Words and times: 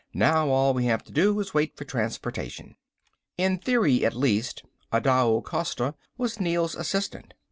Now 0.15 0.47
all 0.49 0.73
we 0.73 0.85
have 0.85 1.03
to 1.03 1.11
do 1.11 1.39
is 1.41 1.53
wait 1.53 1.77
for 1.77 1.85
transportation." 1.85 2.75
In 3.37 3.59
theory 3.59 4.03
at 4.03 4.15
least, 4.15 4.63
Adao 4.91 5.43
Costa 5.45 5.93
was 6.17 6.39
Neel's 6.39 6.73
assistant. 6.73 7.35